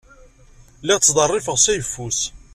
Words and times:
Lliɣ 0.81 0.97
ttḍerrifeɣ 0.99 1.57
s 1.59 1.65
ayeffus. 1.71 2.19